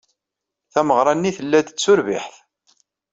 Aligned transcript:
Tameɣra-nni 0.73 1.31
tella-d 1.37 1.67
d 1.71 1.77
turbiḥt. 1.81 2.35